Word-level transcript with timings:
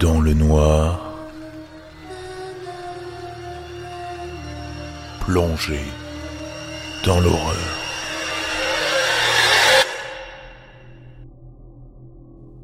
Dans 0.00 0.20
le 0.20 0.32
noir, 0.32 1.12
plongé 5.20 5.80
dans 7.04 7.18
l'horreur. 7.18 7.56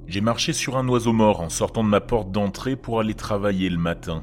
J'ai 0.07 0.21
marché 0.21 0.53
sur 0.53 0.77
un 0.77 0.87
oiseau 0.87 1.13
mort 1.13 1.41
en 1.41 1.49
sortant 1.49 1.83
de 1.83 1.89
ma 1.89 2.01
porte 2.01 2.31
d'entrée 2.31 2.77
pour 2.77 3.01
aller 3.01 3.15
travailler 3.15 3.69
le 3.69 3.79
matin. 3.79 4.23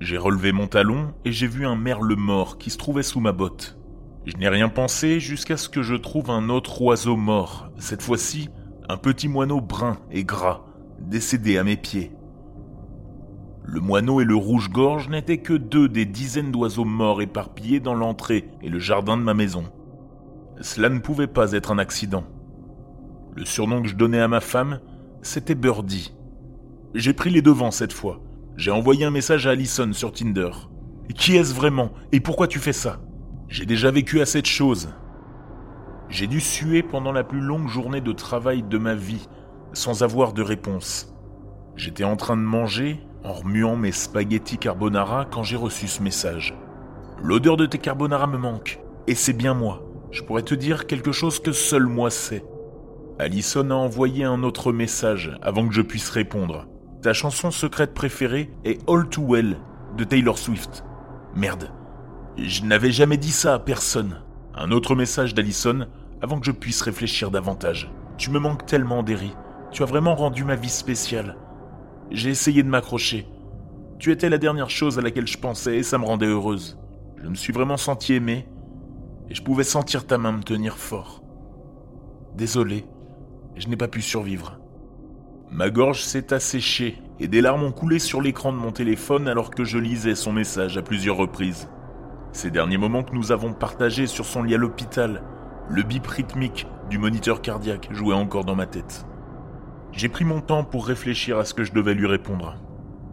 J'ai 0.00 0.16
relevé 0.16 0.52
mon 0.52 0.66
talon 0.66 1.12
et 1.26 1.32
j'ai 1.32 1.46
vu 1.46 1.66
un 1.66 1.76
merle 1.76 2.14
mort 2.16 2.56
qui 2.56 2.70
se 2.70 2.78
trouvait 2.78 3.02
sous 3.02 3.20
ma 3.20 3.32
botte. 3.32 3.76
Je 4.24 4.38
n'ai 4.38 4.48
rien 4.48 4.70
pensé 4.70 5.20
jusqu'à 5.20 5.58
ce 5.58 5.68
que 5.68 5.82
je 5.82 5.94
trouve 5.94 6.30
un 6.30 6.48
autre 6.48 6.80
oiseau 6.80 7.16
mort, 7.16 7.68
cette 7.78 8.00
fois-ci 8.00 8.48
un 8.88 8.96
petit 8.96 9.28
moineau 9.28 9.60
brun 9.60 9.98
et 10.10 10.24
gras, 10.24 10.62
décédé 11.00 11.58
à 11.58 11.64
mes 11.64 11.76
pieds. 11.76 12.12
Le 13.64 13.80
moineau 13.80 14.20
et 14.20 14.24
le 14.24 14.34
rouge-gorge 14.34 15.08
n'étaient 15.08 15.38
que 15.38 15.52
deux 15.52 15.88
des 15.88 16.06
dizaines 16.06 16.50
d'oiseaux 16.50 16.84
morts 16.84 17.22
éparpillés 17.22 17.80
dans 17.80 17.94
l'entrée 17.94 18.48
et 18.62 18.68
le 18.68 18.78
jardin 18.78 19.16
de 19.16 19.22
ma 19.22 19.34
maison. 19.34 19.64
Cela 20.60 20.88
ne 20.88 20.98
pouvait 20.98 21.26
pas 21.26 21.52
être 21.52 21.70
un 21.70 21.78
accident. 21.78 22.24
Le 23.36 23.44
surnom 23.44 23.82
que 23.82 23.88
je 23.88 23.96
donnais 23.96 24.20
à 24.20 24.28
ma 24.28 24.40
femme, 24.40 24.80
c'était 25.22 25.54
Birdie. 25.54 26.14
J'ai 26.94 27.12
pris 27.12 27.30
les 27.30 27.42
devants 27.42 27.70
cette 27.70 27.92
fois. 27.92 28.20
J'ai 28.56 28.70
envoyé 28.70 29.04
un 29.04 29.10
message 29.10 29.46
à 29.46 29.50
Allison 29.50 29.92
sur 29.92 30.12
Tinder. 30.12 30.50
Qui 31.14 31.36
est-ce 31.36 31.54
vraiment? 31.54 31.92
Et 32.12 32.20
pourquoi 32.20 32.48
tu 32.48 32.58
fais 32.58 32.72
ça? 32.72 33.00
J'ai 33.48 33.66
déjà 33.66 33.90
vécu 33.90 34.20
assez 34.20 34.42
de 34.42 34.46
choses. 34.46 34.92
J'ai 36.08 36.26
dû 36.26 36.40
suer 36.40 36.82
pendant 36.82 37.12
la 37.12 37.24
plus 37.24 37.40
longue 37.40 37.68
journée 37.68 38.00
de 38.00 38.12
travail 38.12 38.62
de 38.62 38.78
ma 38.78 38.94
vie, 38.94 39.28
sans 39.72 40.02
avoir 40.02 40.32
de 40.32 40.42
réponse. 40.42 41.14
J'étais 41.76 42.04
en 42.04 42.16
train 42.16 42.36
de 42.36 42.42
manger, 42.42 43.00
en 43.24 43.32
remuant 43.32 43.76
mes 43.76 43.92
spaghettis 43.92 44.58
carbonara 44.58 45.26
quand 45.30 45.42
j'ai 45.42 45.56
reçu 45.56 45.88
ce 45.88 46.02
message. 46.02 46.54
L'odeur 47.22 47.56
de 47.56 47.66
tes 47.66 47.78
carbonara 47.78 48.26
me 48.26 48.38
manque, 48.38 48.80
et 49.06 49.14
c'est 49.14 49.32
bien 49.32 49.54
moi. 49.54 49.82
Je 50.10 50.22
pourrais 50.22 50.42
te 50.42 50.54
dire 50.54 50.86
quelque 50.86 51.12
chose 51.12 51.40
que 51.40 51.52
seul 51.52 51.86
moi 51.86 52.10
sais. 52.10 52.44
Allison 53.18 53.70
a 53.70 53.74
envoyé 53.74 54.24
un 54.24 54.42
autre 54.42 54.72
message 54.72 55.36
avant 55.42 55.68
que 55.68 55.74
je 55.74 55.82
puisse 55.82 56.08
répondre. 56.08 56.66
Ta 57.02 57.12
chanson 57.12 57.50
secrète 57.50 57.94
préférée 57.94 58.50
est 58.64 58.80
All 58.88 59.08
Too 59.08 59.26
Well 59.26 59.58
de 59.96 60.04
Taylor 60.04 60.38
Swift. 60.38 60.84
Merde. 61.34 61.70
Je 62.38 62.62
n'avais 62.64 62.90
jamais 62.90 63.18
dit 63.18 63.32
ça 63.32 63.54
à 63.54 63.58
personne. 63.58 64.22
Un 64.54 64.70
autre 64.70 64.94
message 64.94 65.34
d'Allison 65.34 65.86
avant 66.22 66.40
que 66.40 66.46
je 66.46 66.52
puisse 66.52 66.82
réfléchir 66.82 67.30
davantage. 67.30 67.92
Tu 68.16 68.30
me 68.30 68.38
manques 68.38 68.66
tellement, 68.66 69.02
Derry. 69.02 69.32
Tu 69.70 69.82
as 69.82 69.86
vraiment 69.86 70.14
rendu 70.14 70.44
ma 70.44 70.56
vie 70.56 70.68
spéciale. 70.68 71.36
J'ai 72.10 72.30
essayé 72.30 72.64
de 72.64 72.68
m'accrocher. 72.68 73.26
Tu 74.00 74.10
étais 74.10 74.28
la 74.28 74.38
dernière 74.38 74.70
chose 74.70 74.98
à 74.98 75.02
laquelle 75.02 75.28
je 75.28 75.38
pensais 75.38 75.76
et 75.76 75.82
ça 75.84 75.96
me 75.96 76.04
rendait 76.04 76.26
heureuse. 76.26 76.76
Je 77.22 77.28
me 77.28 77.36
suis 77.36 77.52
vraiment 77.52 77.76
senti 77.76 78.14
aimé 78.14 78.48
et 79.28 79.34
je 79.34 79.42
pouvais 79.42 79.62
sentir 79.62 80.06
ta 80.06 80.18
main 80.18 80.32
me 80.32 80.42
tenir 80.42 80.76
fort. 80.76 81.22
Désolé, 82.34 82.84
je 83.54 83.68
n'ai 83.68 83.76
pas 83.76 83.86
pu 83.86 84.02
survivre. 84.02 84.58
Ma 85.52 85.70
gorge 85.70 86.02
s'est 86.02 86.32
asséchée 86.32 86.98
et 87.20 87.28
des 87.28 87.40
larmes 87.40 87.62
ont 87.62 87.72
coulé 87.72 88.00
sur 88.00 88.20
l'écran 88.20 88.52
de 88.52 88.58
mon 88.58 88.72
téléphone 88.72 89.28
alors 89.28 89.50
que 89.50 89.64
je 89.64 89.78
lisais 89.78 90.16
son 90.16 90.32
message 90.32 90.78
à 90.78 90.82
plusieurs 90.82 91.16
reprises. 91.16 91.68
Ces 92.32 92.50
derniers 92.50 92.78
moments 92.78 93.04
que 93.04 93.14
nous 93.14 93.30
avons 93.30 93.52
partagés 93.52 94.06
sur 94.06 94.24
son 94.24 94.42
lit 94.42 94.54
à 94.54 94.58
l'hôpital, 94.58 95.22
le 95.68 95.82
bip 95.84 96.06
rythmique 96.06 96.66
du 96.88 96.98
moniteur 96.98 97.40
cardiaque 97.40 97.88
jouait 97.92 98.14
encore 98.14 98.44
dans 98.44 98.56
ma 98.56 98.66
tête. 98.66 99.06
J'ai 99.92 100.08
pris 100.08 100.24
mon 100.24 100.40
temps 100.40 100.64
pour 100.64 100.86
réfléchir 100.86 101.38
à 101.38 101.44
ce 101.44 101.54
que 101.54 101.64
je 101.64 101.72
devais 101.72 101.94
lui 101.94 102.06
répondre. 102.06 102.56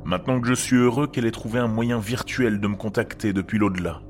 Maintenant 0.06 0.40
que 0.40 0.48
je 0.48 0.54
suis 0.54 0.78
heureux 0.78 1.08
qu'elle 1.08 1.26
ait 1.26 1.32
trouvé 1.32 1.60
un 1.60 1.68
moyen 1.68 2.00
virtuel 2.00 2.60
de 2.60 2.68
me 2.68 2.76
contacter 2.76 3.34
depuis 3.34 3.58
l'au-delà? 3.58 4.02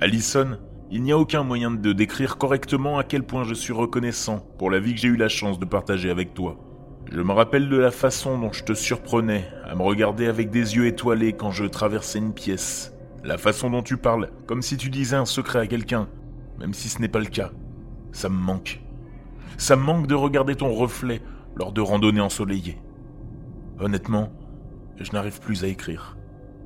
Allison, 0.00 0.58
il 0.90 1.02
n'y 1.02 1.12
a 1.12 1.18
aucun 1.18 1.44
moyen 1.44 1.70
de 1.70 1.92
décrire 1.92 2.38
correctement 2.38 2.98
à 2.98 3.04
quel 3.04 3.22
point 3.22 3.44
je 3.44 3.54
suis 3.54 3.72
reconnaissant 3.72 4.40
pour 4.58 4.70
la 4.70 4.80
vie 4.80 4.94
que 4.94 5.00
j'ai 5.00 5.08
eu 5.08 5.16
la 5.16 5.28
chance 5.28 5.60
de 5.60 5.64
partager 5.64 6.10
avec 6.10 6.34
toi. 6.34 6.58
Je 7.12 7.20
me 7.20 7.32
rappelle 7.32 7.68
de 7.68 7.76
la 7.76 7.90
façon 7.90 8.38
dont 8.38 8.52
je 8.52 8.64
te 8.64 8.72
surprenais 8.72 9.48
à 9.64 9.74
me 9.74 9.82
regarder 9.82 10.26
avec 10.26 10.50
des 10.50 10.76
yeux 10.76 10.86
étoilés 10.86 11.34
quand 11.34 11.50
je 11.50 11.66
traversais 11.66 12.18
une 12.18 12.32
pièce. 12.32 12.92
La 13.22 13.36
façon 13.36 13.70
dont 13.70 13.82
tu 13.82 13.96
parles, 13.96 14.30
comme 14.46 14.62
si 14.62 14.76
tu 14.76 14.90
disais 14.90 15.16
un 15.16 15.26
secret 15.26 15.60
à 15.60 15.66
quelqu'un, 15.66 16.08
même 16.58 16.74
si 16.74 16.88
ce 16.88 17.00
n'est 17.00 17.08
pas 17.08 17.20
le 17.20 17.26
cas. 17.26 17.52
Ça 18.12 18.28
me 18.28 18.36
manque. 18.36 18.80
Ça 19.58 19.76
me 19.76 19.82
manque 19.82 20.06
de 20.06 20.14
regarder 20.14 20.56
ton 20.56 20.72
reflet 20.72 21.20
lors 21.56 21.72
de 21.72 21.80
randonnées 21.80 22.20
ensoleillées. 22.20 22.78
Honnêtement, 23.78 24.32
je 24.98 25.12
n'arrive 25.12 25.40
plus 25.40 25.64
à 25.64 25.68
écrire. 25.68 26.16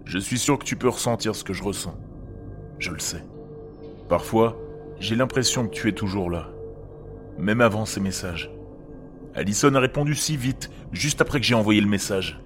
Je 0.05 0.19
suis 0.19 0.39
sûr 0.39 0.59
que 0.59 0.65
tu 0.65 0.77
peux 0.77 0.89
ressentir 0.89 1.35
ce 1.35 1.45
que 1.45 1.53
je 1.53 1.63
ressens. 1.63 1.97
Je 2.79 2.91
le 2.91 2.99
sais. 2.99 3.25
Parfois, 4.09 4.57
j'ai 5.01 5.17
l'impression 5.17 5.67
que 5.67 5.75
tu 5.75 5.89
es 5.89 5.93
toujours 5.93 6.31
là, 6.31 6.49
même 7.39 7.61
avant 7.61 7.87
ces 7.87 8.01
messages. 8.01 8.51
Allison 9.35 9.75
a 9.75 9.81
répondu 9.81 10.15
si 10.15 10.37
vite, 10.37 10.71
juste 10.93 11.21
après 11.21 11.41
que 11.41 11.47
j'ai 11.47 11.55
envoyé 11.55 11.81
le 11.81 11.89
message. 11.89 12.41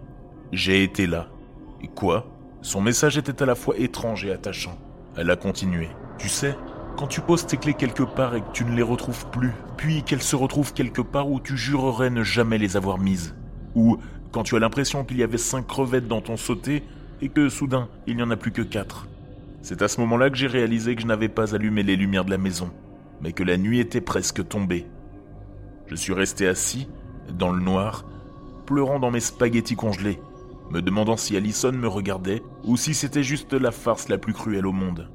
J'ai 0.53 0.82
été 0.82 1.06
là. 1.06 1.28
Et 1.82 1.88
quoi? 1.88 2.26
Son 2.62 2.81
message 2.81 3.19
était 3.19 3.43
à 3.43 3.47
la 3.47 3.55
fois 3.55 3.76
étrange 3.78 4.25
et 4.25 4.32
attachant. 4.32 4.78
Elle 5.16 5.31
a 5.31 5.37
continué. 5.37 5.88
Tu 6.16 6.28
sais, 6.28 6.56
quand 6.99 7.07
tu 7.07 7.21
poses 7.21 7.47
tes 7.47 7.59
clés 7.59 7.75
quelque 7.75 8.03
part 8.03 8.35
et 8.35 8.41
que 8.41 8.51
tu 8.53 8.65
ne 8.65 8.75
les 8.75 8.83
retrouves 8.83 9.27
plus, 9.31 9.53
puis 9.77 10.03
qu'elles 10.03 10.21
se 10.21 10.35
retrouvent 10.35 10.73
quelque 10.73 11.01
part 11.01 11.31
où 11.31 11.39
tu 11.39 11.57
jurerais 11.57 12.11
ne 12.11 12.25
jamais 12.25 12.59
les 12.59 12.77
avoir 12.77 12.99
mises, 12.99 13.37
ou 13.77 13.99
quand 14.33 14.43
tu 14.43 14.57
as 14.57 14.59
l'impression 14.59 15.05
qu'il 15.05 15.19
y 15.19 15.23
avait 15.23 15.39
cinq 15.39 15.69
crevettes 15.69 16.09
dans 16.09 16.21
ton 16.21 16.37
sauté 16.37 16.83
et 17.23 17.29
que 17.29 17.49
soudain 17.49 17.89
il 18.09 18.17
n'y 18.17 18.23
en 18.25 18.33
a 18.33 18.37
plus 18.37 18.51
que 18.51 18.63
quatre. 18.63 19.07
C'est 19.63 19.81
à 19.81 19.87
ce 19.87 20.01
moment-là 20.01 20.29
que 20.29 20.37
j'ai 20.37 20.49
réalisé 20.49 20.97
que 20.97 21.03
je 21.03 21.07
n'avais 21.07 21.29
pas 21.29 21.55
allumé 21.55 21.85
les 21.85 21.95
lumières 21.95 22.25
de 22.25 22.33
la 22.33 22.37
maison, 22.37 22.73
mais 23.21 23.33
que 23.33 23.45
la 23.45 23.59
nuit 23.59 23.79
était 23.79 24.01
presque 24.01 24.49
tombée. 24.49 24.85
Je 25.87 25.95
suis 25.95 26.15
resté 26.15 26.49
assis, 26.49 26.89
dans 27.33 27.53
le 27.53 27.63
noir, 27.63 28.07
pleurant 28.67 28.99
dans 28.99 29.13
mes 29.13 29.21
spaghettis 29.21 29.77
congelés, 29.77 30.19
me 30.73 30.83
demandant 30.83 31.17
si 31.17 31.37
Allison 31.37 31.71
me 31.71 31.87
regardait 31.87 32.43
ou 32.65 32.77
si 32.77 32.93
c'était 32.93 33.23
juste 33.23 33.53
la 33.53 33.71
farce 33.71 34.09
la 34.09 34.19
plus 34.19 34.33
cruelle 34.33 34.67
au 34.67 34.73
monde. 34.73 35.09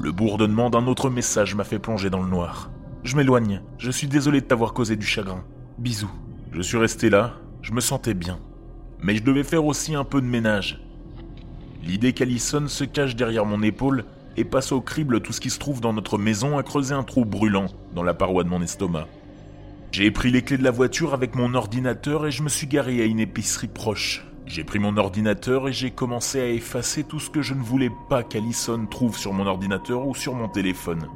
Le 0.00 0.12
bourdonnement 0.12 0.70
d'un 0.70 0.86
autre 0.86 1.10
message 1.10 1.56
m'a 1.56 1.64
fait 1.64 1.80
plonger 1.80 2.08
dans 2.08 2.22
le 2.22 2.30
noir. 2.30 2.70
Je 3.02 3.16
m'éloigne, 3.16 3.62
je 3.78 3.90
suis 3.90 4.06
désolé 4.06 4.40
de 4.40 4.46
t'avoir 4.46 4.72
causé 4.72 4.94
du 4.94 5.04
chagrin. 5.04 5.42
Bisous. 5.76 6.10
Je 6.52 6.62
suis 6.62 6.78
resté 6.78 7.10
là, 7.10 7.34
je 7.62 7.72
me 7.72 7.80
sentais 7.80 8.14
bien. 8.14 8.38
Mais 9.02 9.16
je 9.16 9.24
devais 9.24 9.42
faire 9.42 9.64
aussi 9.64 9.96
un 9.96 10.04
peu 10.04 10.20
de 10.20 10.26
ménage. 10.26 10.80
L'idée 11.82 12.12
qu'Allison 12.12 12.68
se 12.68 12.84
cache 12.84 13.16
derrière 13.16 13.44
mon 13.44 13.60
épaule 13.60 14.04
et 14.36 14.44
passe 14.44 14.70
au 14.70 14.80
crible 14.80 15.20
tout 15.20 15.32
ce 15.32 15.40
qui 15.40 15.50
se 15.50 15.58
trouve 15.58 15.80
dans 15.80 15.92
notre 15.92 16.16
maison 16.16 16.58
a 16.58 16.62
creusé 16.62 16.94
un 16.94 17.02
trou 17.02 17.24
brûlant 17.24 17.66
dans 17.92 18.04
la 18.04 18.14
paroi 18.14 18.44
de 18.44 18.48
mon 18.48 18.62
estomac. 18.62 19.08
J'ai 19.90 20.12
pris 20.12 20.30
les 20.30 20.42
clés 20.42 20.58
de 20.58 20.64
la 20.64 20.70
voiture 20.70 21.12
avec 21.12 21.34
mon 21.34 21.54
ordinateur 21.54 22.24
et 22.24 22.30
je 22.30 22.44
me 22.44 22.48
suis 22.48 22.68
garé 22.68 23.02
à 23.02 23.04
une 23.04 23.18
épicerie 23.18 23.66
proche. 23.66 24.27
J'ai 24.48 24.64
pris 24.64 24.78
mon 24.78 24.96
ordinateur 24.96 25.68
et 25.68 25.74
j'ai 25.74 25.90
commencé 25.90 26.40
à 26.40 26.48
effacer 26.48 27.04
tout 27.04 27.20
ce 27.20 27.28
que 27.28 27.42
je 27.42 27.52
ne 27.52 27.62
voulais 27.62 27.90
pas 28.08 28.22
qu'Allison 28.22 28.86
trouve 28.86 29.18
sur 29.18 29.34
mon 29.34 29.46
ordinateur 29.46 30.06
ou 30.06 30.14
sur 30.14 30.34
mon 30.34 30.48
téléphone. 30.48 31.06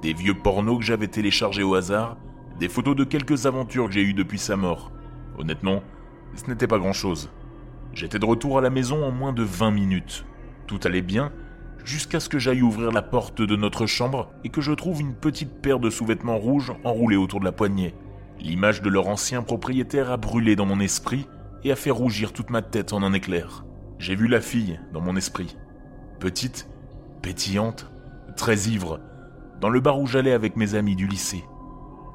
Des 0.00 0.12
vieux 0.12 0.34
pornos 0.34 0.78
que 0.78 0.84
j'avais 0.84 1.08
téléchargés 1.08 1.64
au 1.64 1.74
hasard, 1.74 2.16
des 2.60 2.68
photos 2.68 2.94
de 2.94 3.02
quelques 3.02 3.46
aventures 3.46 3.88
que 3.88 3.94
j'ai 3.94 4.04
eues 4.04 4.14
depuis 4.14 4.38
sa 4.38 4.54
mort. 4.54 4.92
Honnêtement, 5.38 5.82
ce 6.36 6.48
n'était 6.48 6.68
pas 6.68 6.78
grand-chose. 6.78 7.30
J'étais 7.94 8.20
de 8.20 8.24
retour 8.24 8.58
à 8.58 8.60
la 8.60 8.70
maison 8.70 9.04
en 9.04 9.10
moins 9.10 9.32
de 9.32 9.42
20 9.42 9.72
minutes. 9.72 10.24
Tout 10.68 10.78
allait 10.84 11.02
bien, 11.02 11.32
jusqu'à 11.84 12.20
ce 12.20 12.28
que 12.28 12.38
j'aille 12.38 12.62
ouvrir 12.62 12.92
la 12.92 13.02
porte 13.02 13.42
de 13.42 13.56
notre 13.56 13.86
chambre 13.86 14.30
et 14.44 14.50
que 14.50 14.60
je 14.60 14.72
trouve 14.72 15.00
une 15.00 15.14
petite 15.14 15.60
paire 15.62 15.80
de 15.80 15.90
sous-vêtements 15.90 16.38
rouges 16.38 16.72
enroulés 16.84 17.16
autour 17.16 17.40
de 17.40 17.44
la 17.44 17.50
poignée. 17.50 17.96
L'image 18.38 18.82
de 18.82 18.88
leur 18.88 19.08
ancien 19.08 19.42
propriétaire 19.42 20.12
a 20.12 20.16
brûlé 20.16 20.54
dans 20.54 20.66
mon 20.66 20.78
esprit 20.78 21.26
et 21.64 21.72
a 21.72 21.76
fait 21.76 21.90
rougir 21.90 22.32
toute 22.32 22.50
ma 22.50 22.62
tête 22.62 22.92
en 22.92 23.02
un 23.02 23.12
éclair. 23.12 23.64
J'ai 23.98 24.14
vu 24.14 24.28
la 24.28 24.40
fille 24.40 24.80
dans 24.92 25.00
mon 25.00 25.16
esprit. 25.16 25.56
Petite, 26.18 26.68
pétillante, 27.22 27.90
très 28.36 28.68
ivre, 28.68 29.00
dans 29.60 29.68
le 29.68 29.80
bar 29.80 30.00
où 30.00 30.06
j'allais 30.06 30.32
avec 30.32 30.56
mes 30.56 30.74
amis 30.74 30.96
du 30.96 31.06
lycée. 31.06 31.44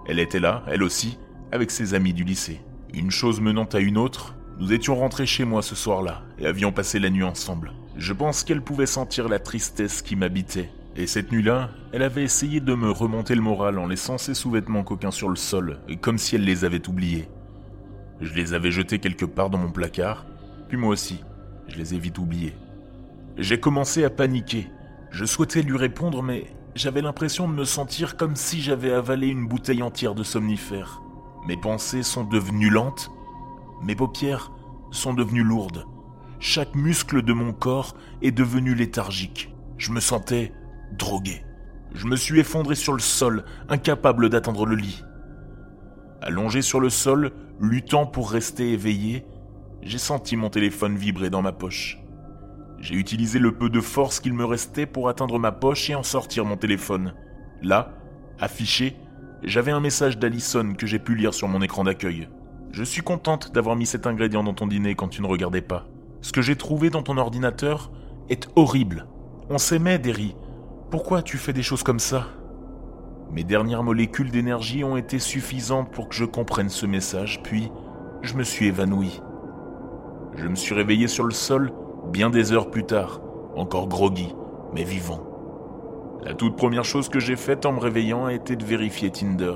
Elle 0.06 0.20
était 0.20 0.40
là, 0.40 0.64
elle 0.68 0.84
aussi, 0.84 1.18
avec 1.52 1.72
ses 1.72 1.94
amis 1.94 2.14
du 2.14 2.24
lycée. 2.24 2.62
Une 2.94 3.12
chose 3.12 3.42
menant 3.42 3.68
à 3.74 3.80
une 3.80 3.98
autre, 3.98 4.36
nous 4.60 4.74
étions 4.74 4.96
rentrés 4.96 5.26
chez 5.26 5.46
moi 5.46 5.62
ce 5.62 5.76
soir-là 5.76 6.24
et 6.40 6.46
avions 6.46 6.72
passé 6.72 7.00
la 7.00 7.10
nuit 7.10 7.24
ensemble. 7.24 7.74
Je 7.96 8.14
pense 8.14 8.44
qu'elle 8.44 8.62
pouvait 8.62 8.86
sentir 8.86 9.30
la 9.30 9.40
tristesse 9.40 10.02
qui 10.02 10.16
m'habitait. 10.16 10.70
Et 10.96 11.06
cette 11.06 11.32
nuit-là, 11.32 11.70
elle 11.94 12.02
avait 12.02 12.24
essayé 12.24 12.60
de 12.60 12.74
me 12.74 12.90
remonter 12.90 13.36
le 13.36 13.42
moral 13.42 13.78
en 13.78 13.88
laissant 13.88 14.18
ses 14.18 14.34
sous-vêtements 14.34 14.84
coquins 14.84 15.12
sur 15.12 15.30
le 15.30 15.36
sol, 15.36 15.80
comme 16.02 16.18
si 16.18 16.36
elle 16.36 16.44
les 16.44 16.66
avait 16.66 16.88
oubliés. 16.90 17.30
Je 18.22 18.34
les 18.34 18.54
avais 18.54 18.72
jetés 18.72 19.00
quelque 19.00 19.26
part 19.26 19.50
dans 19.50 19.58
mon 19.58 19.72
placard, 19.72 20.26
puis 20.68 20.78
moi 20.78 20.90
aussi, 20.90 21.24
je 21.68 21.78
les 21.78 21.94
ai 21.94 22.00
vite 22.00 22.18
oubliés. 22.18 22.56
J'ai 23.38 23.60
commencé 23.60 24.04
à 24.04 24.10
paniquer. 24.10 24.68
Je 25.12 25.26
souhaitais 25.26 25.62
lui 25.62 25.78
répondre, 25.78 26.24
mais 26.24 26.48
j'avais 26.76 27.02
l'impression 27.02 27.48
de 27.48 27.54
me 27.54 27.66
sentir 27.66 28.18
comme 28.18 28.36
si 28.36 28.62
j'avais 28.62 28.92
avalé 28.92 29.28
une 29.28 29.48
bouteille 29.48 29.84
entière 29.84 30.16
de 30.16 30.24
somnifère. 30.24 31.02
Mes 31.48 31.58
pensées 31.58 32.04
sont 32.04 32.24
devenues 32.24 32.70
lentes 32.70 33.12
mes 33.82 33.96
paupières 33.96 34.52
sont 34.92 35.14
devenues 35.14 35.44
lourdes. 35.44 35.86
Chaque 36.40 36.76
muscle 36.76 37.22
de 37.22 37.34
mon 37.34 37.54
corps 37.54 37.96
est 38.22 38.32
devenu 38.32 38.74
léthargique. 38.74 39.54
Je 39.78 39.92
me 39.92 40.00
sentais 40.00 40.52
drogué. 40.98 41.44
Je 41.94 42.08
me 42.08 42.16
suis 42.16 42.40
effondré 42.40 42.76
sur 42.76 42.94
le 42.94 43.00
sol, 43.00 43.46
incapable 43.70 44.30
d'atteindre 44.30 44.66
le 44.66 44.76
lit. 44.76 45.04
Allongé 46.22 46.62
sur 46.62 46.80
le 46.80 46.90
sol, 46.90 47.32
luttant 47.60 48.06
pour 48.06 48.32
rester 48.32 48.72
éveillé, 48.72 49.26
j'ai 49.82 49.98
senti 49.98 50.36
mon 50.36 50.50
téléphone 50.50 50.96
vibrer 50.96 51.30
dans 51.30 51.42
ma 51.42 51.52
poche. 51.52 52.00
J'ai 52.80 52.96
utilisé 52.96 53.40
le 53.40 53.56
peu 53.56 53.70
de 53.70 53.82
force 53.82 54.20
qu'il 54.20 54.34
me 54.34 54.46
restait 54.46 54.86
pour 54.86 55.10
atteindre 55.10 55.40
ma 55.40 55.52
poche 55.52 55.90
et 55.90 55.96
en 55.96 56.04
sortir 56.04 56.46
mon 56.46 56.58
téléphone. 56.58 57.14
Là, 57.62 57.94
affiché, 58.40 58.96
j'avais 59.44 59.72
un 59.72 59.80
message 59.80 60.18
d'Alison 60.18 60.74
que 60.78 60.86
j'ai 60.86 61.00
pu 61.00 61.16
lire 61.16 61.34
sur 61.34 61.48
mon 61.48 61.62
écran 61.62 61.84
d'accueil. 61.84 62.28
Je 62.72 62.84
suis 62.84 63.02
contente 63.02 63.52
d'avoir 63.54 63.76
mis 63.76 63.86
cet 63.86 64.06
ingrédient 64.06 64.44
dans 64.44 64.54
ton 64.54 64.68
dîner 64.68 64.96
quand 64.96 65.08
tu 65.08 65.22
ne 65.22 65.28
regardais 65.28 65.62
pas. 65.62 65.88
Ce 66.22 66.32
que 66.32 66.42
j'ai 66.42 66.56
trouvé 66.56 66.90
dans 66.90 67.04
ton 67.04 67.18
ordinateur 67.18 67.92
est 68.30 68.48
horrible. 68.56 69.08
On 69.50 69.58
s'aimait, 69.58 70.00
Derry. 70.00 70.36
Pourquoi 70.92 71.22
tu 71.22 71.38
fais 71.38 71.54
des 71.54 71.64
choses 71.64 71.84
comme 71.84 72.00
ça? 72.00 72.28
Mes 73.32 73.44
dernières 73.44 73.84
molécules 73.84 74.32
d'énergie 74.32 74.84
ont 74.84 74.98
été 74.98 75.20
suffisantes 75.20 75.92
pour 75.92 76.10
que 76.10 76.16
je 76.16 76.26
comprenne 76.26 76.70
ce 76.70 76.86
message, 76.86 77.42
puis 77.44 77.72
je 78.22 78.36
me 78.36 78.44
suis 78.44 78.68
évanoui. 78.68 79.22
Je 80.36 80.48
me 80.48 80.56
suis 80.56 80.74
réveillé 80.74 81.08
sur 81.08 81.26
le 81.26 81.34
sol 81.34 81.72
bien 82.12 82.30
des 82.30 82.52
heures 82.54 82.72
plus 82.72 82.86
tard, 82.86 83.22
encore 83.56 83.88
groggy, 83.88 84.34
mais 84.74 84.84
vivant. 84.84 85.24
La 86.24 86.34
toute 86.34 86.56
première 86.56 86.86
chose 86.86 87.10
que 87.10 87.20
j'ai 87.20 87.36
faite 87.36 87.66
en 87.66 87.74
me 87.74 87.80
réveillant 87.80 88.26
a 88.26 88.34
été 88.34 88.56
de 88.56 88.66
vérifier 88.66 89.12
Tinder. 89.12 89.56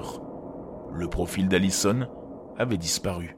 Le 0.93 1.07
profil 1.07 1.47
d'Allison 1.47 2.07
avait 2.57 2.77
disparu. 2.77 3.35